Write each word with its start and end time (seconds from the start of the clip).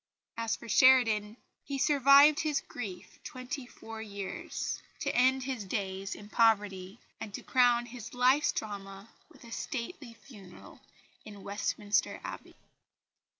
As 0.35 0.55
for 0.55 0.67
Sheridan 0.67 1.37
he 1.63 1.77
survived 1.77 2.39
his 2.39 2.59
grief 2.59 3.19
twenty 3.23 3.67
four 3.67 4.01
years, 4.01 4.81
to 5.01 5.15
end 5.15 5.43
his 5.43 5.63
days 5.63 6.15
in 6.15 6.27
poverty, 6.27 6.97
and 7.19 7.31
to 7.35 7.43
crown 7.43 7.85
his 7.85 8.15
life's 8.15 8.51
drama 8.51 9.09
with 9.29 9.43
a 9.43 9.51
stately 9.51 10.15
funeral 10.15 10.81
in 11.23 11.43
Westminster 11.43 12.19
Abbey. 12.23 12.55